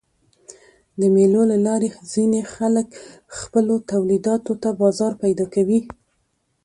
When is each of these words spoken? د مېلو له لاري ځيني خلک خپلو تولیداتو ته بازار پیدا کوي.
د 0.99 1.01
مېلو 1.15 1.41
له 1.51 1.57
لاري 1.65 1.89
ځيني 2.13 2.41
خلک 2.55 2.87
خپلو 3.39 3.73
تولیداتو 3.91 4.53
ته 4.63 4.69
بازار 4.81 5.11
پیدا 5.23 5.45
کوي. 5.55 5.79